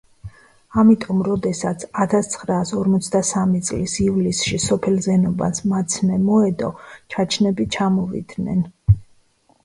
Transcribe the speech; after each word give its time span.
ამიტომ 0.83 1.19
როდესაც 1.25 1.83
ათასცხრაას 2.05 2.71
ორმოცდა 2.77 3.21
სამი 3.31 3.61
წლის 3.67 3.93
ივლისში 4.05 4.57
სოფელ 4.63 4.97
ზენობანს 5.07 5.61
მაცნე 5.73 6.17
მოედო 6.23 6.71
ჩაჩნები 7.17 7.67
ჩამოვიდნენ 7.77 8.65